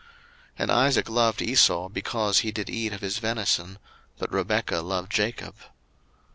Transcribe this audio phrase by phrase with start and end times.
[0.01, 0.09] 01:025:028
[0.63, 3.77] And Isaac loved Esau, because he did eat of his venison:
[4.17, 5.53] but Rebekah loved Jacob.